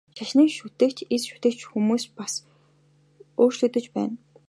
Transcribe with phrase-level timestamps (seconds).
[0.17, 2.33] Шашныг шүтэгч, эс шүтэгч хүмүүс ч бас
[3.41, 4.15] өөрчлөгдөж байна.